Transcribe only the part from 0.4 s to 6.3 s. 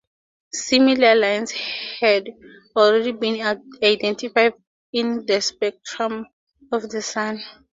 Similar lines had already been identified in the spectrum